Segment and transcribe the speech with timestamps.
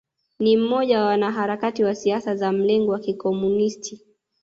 [0.39, 4.01] Ni mmoja wa wanaharakati wa siasa za mlengo wa Kikomunisti